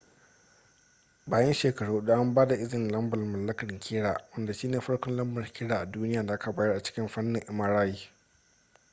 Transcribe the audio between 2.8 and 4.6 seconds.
lambar mallakar kira wanda